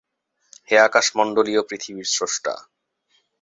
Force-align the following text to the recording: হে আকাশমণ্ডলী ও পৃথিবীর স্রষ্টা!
হে 0.69 0.75
আকাশমণ্ডলী 0.79 1.53
ও 1.57 1.61
পৃথিবীর 1.69 2.07
স্রষ্টা! 2.07 2.53